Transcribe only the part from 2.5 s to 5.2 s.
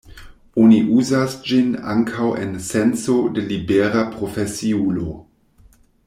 senco de libera profesiulo.